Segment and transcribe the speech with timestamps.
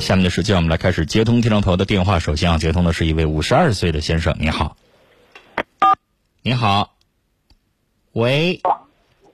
[0.00, 2.18] 下面的时间，我们来开始接通听众朋友的电话。
[2.18, 4.74] 首先要接通的是一位五十二岁的先生，你好。
[6.42, 6.92] 你好，
[8.12, 8.58] 喂，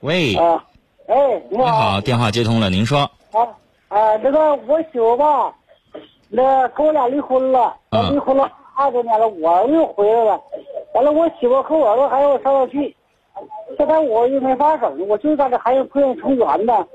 [0.01, 0.65] 喂，啊，
[1.07, 3.47] 哎，你你好，电话接通了，您说，啊
[3.87, 5.55] 啊，那个我媳妇吧，
[6.27, 10.41] 那跟我俩离婚了，嗯离婚了二十年了，我儿子又回来了，
[10.93, 12.93] 完了我媳妇和我儿子还要我上上去，
[13.77, 16.85] 现在我又没法整，我就在这还有破镜重圆呢，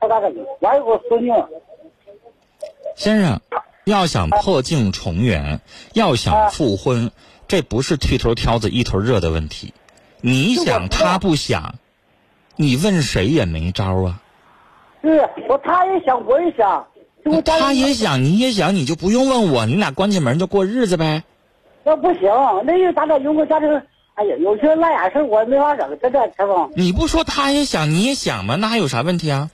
[0.00, 0.30] 他咋整？
[0.60, 1.32] 我还有个孙女，
[3.02, 3.40] 先生，
[3.84, 5.60] 要想破镜重圆，
[5.92, 7.10] 要想复婚，
[7.48, 9.74] 这不是剃头挑子一头热的问题。
[10.20, 11.74] 你想，他不想，
[12.54, 14.22] 你问谁也没招啊。
[15.02, 16.86] 是我他也想，我也想，
[17.24, 21.24] 就我他也想，你也想，你就不用问我，你俩关起门就过日子呗。
[21.82, 22.30] 那不行，
[22.64, 23.68] 那个咱俩有个家庭，
[24.14, 26.70] 哎呀，有些烂眼事我没法整，真的，陈峰。
[26.76, 28.54] 你不说他也想，你也想吗？
[28.54, 29.50] 那还有啥问题啊？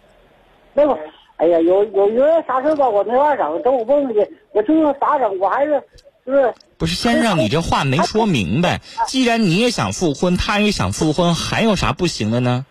[0.75, 0.99] 那个，
[1.39, 3.63] 哎呀，有有有人啥事吧，我没法整。
[3.63, 5.83] 等我问问去，我就说咋整，我还是
[6.27, 8.81] 就是不是先生，你这话没说明白。
[9.07, 12.67] 既然你也想复婚，他也想复婚，还有啥不行的呢？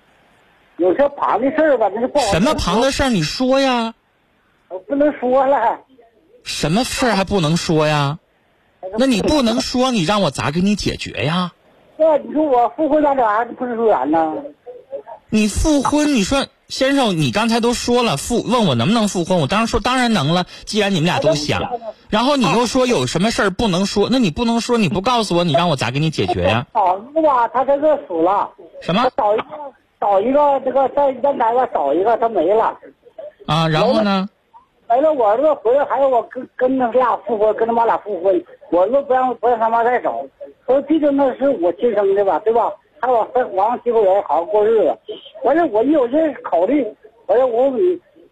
[0.76, 2.26] 有些旁的事儿吧，那就不好。
[2.28, 3.10] 什么旁的事儿？
[3.10, 3.94] 你说呀。
[4.70, 5.80] 我不能说了。
[6.44, 8.20] 什么事儿还不能说呀？
[8.98, 11.54] 那你不能说，你让我咋给你解决呀？
[11.96, 14.36] 那你说我复婚咋整还是不是说圆呢？
[15.30, 20.46] 你复婚，你说先生，你刚才都说了复，问我能不能复婚，我当时说当然能了。
[20.66, 21.62] 既然你们俩都想，
[22.10, 26.68] 然后你又说有什么事儿不能说，那你不能说，你不告诉我，你让我咋给你解决呀？
[26.74, 28.50] 找一个吧，他这个死了。
[28.82, 29.44] 什么找一个，
[30.02, 32.78] 找一个这个在烟台吧，找一个他没了，
[33.46, 33.68] 啊？
[33.70, 34.28] 然后呢？
[34.90, 35.14] 没了。
[35.14, 38.44] 我儿子回来还要我跟跟他俩复婚，跟他妈俩复婚。
[38.72, 40.22] 我儿子不让不让他妈再找，
[40.66, 42.70] 说毕竟那是我亲生的吧，对吧？
[43.02, 44.98] 还往往欺负人，好好过日子。
[45.44, 46.86] 完了，我一有这考虑，
[47.28, 47.80] 完了我比，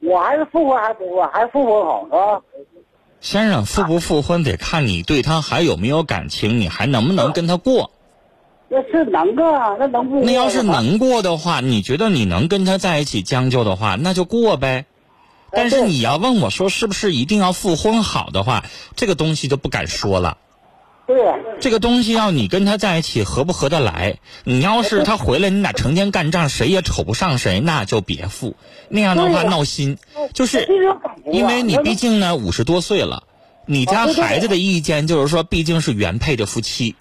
[0.02, 1.30] 我还是复婚还是不复婚？
[1.30, 2.42] 还是复婚好是吧？
[3.22, 7.92] 先生，复不复婚得看你对他还有没有感情，你还能不能跟他过。
[8.68, 10.22] 那是能啊，那能不？
[10.22, 14.86] 那要是，能过的话，你觉得你能跟他在一起将就的话，那就过呗。
[15.52, 20.38] 但是你要问我说是不是一定要复婚好的话，这个东西就不敢说了。
[21.08, 21.16] 对，
[21.62, 28.56] 这个东西要你跟他在一起合不合得来，你要是他回来，你俩成天干仗，谁也瞅不上谁，那就别复。
[28.90, 30.00] 那样的话闹心，
[30.34, 30.68] 就是
[31.32, 33.24] 因为你毕竟呢五十多岁了，
[33.68, 36.96] 你家孩子的意见就是说，毕竟是原配的夫妻，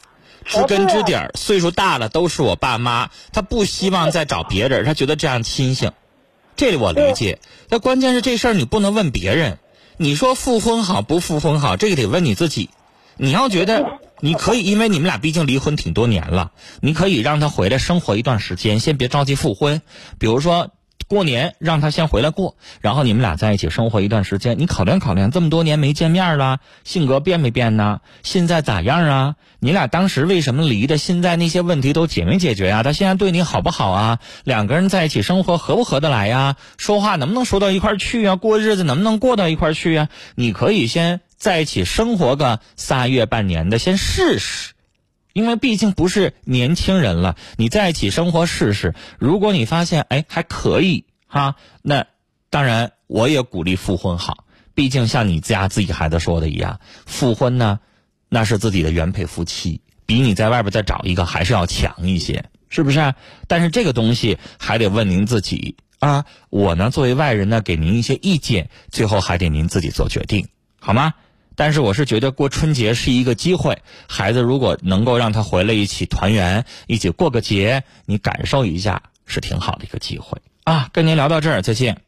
[0.44, 5.92] 知根知底儿，岁数大了都是我爸妈，他不希望再找别人，他觉得这样亲性，
[6.56, 7.38] 这我理解。
[7.70, 9.58] 但关键是这事儿你不能问别人，
[9.96, 12.68] 你说复婚好不复婚好，这个得问你自己。
[13.16, 19.82] 你要觉得你可以，因为你们俩毕竟离婚挺多年了，你可以让他回来生活一段时间，先别着急复婚。
[20.18, 20.70] 比如说
[21.06, 28.00] 过年让他先回来过，然后你们俩在一起生活一段时间，你考量考量，这么多年没见面了，性格变没变呢？
[28.22, 29.36] 现在咋样啊？
[29.60, 30.98] 你俩当时为什么离的？
[30.98, 34.18] 现在那些问题都解没解决呀、他现在对你好不好啊？
[34.44, 36.56] 两个人在一起生活合不合得来呀？
[36.78, 38.36] 说话能不能说到一块去啊？
[38.36, 40.08] 过日子能不能过到一块去啊？
[40.34, 44.72] 你可以先在一起生活个仨月半年的，先试试。
[45.32, 48.94] 因为毕竟不是年轻人了，你在一起生活试试。
[49.18, 52.06] 如果你发现哎还可以哈，那
[52.50, 54.44] 当然我也鼓励复婚好。
[54.74, 57.80] 毕竟像你家自己孩子说的一样，复婚呢，
[58.28, 63.14] 那是自己的原配夫妻，比你在外边再找一个还是要强一些，是不是？
[63.48, 66.26] 但是这个东西还得问您自己啊。
[66.48, 70.46] 我呢作为外人呢，给您一些意见，最后还得您自己做决定，
[70.78, 71.14] 好吗？
[71.56, 80.88] 但是我是觉得过春节是一个机会，孩子如果能够让他回来一起团圆，一起过个节，你感受一下是挺好的一个机会啊。
[80.92, 82.03] 跟您聊到这儿，再见。